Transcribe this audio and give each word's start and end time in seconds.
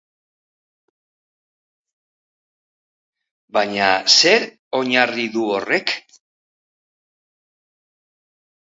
Baina 3.59 3.91
zer 4.15 4.49
oinarri 4.81 5.29
du 5.37 5.49
horrek? 5.59 5.97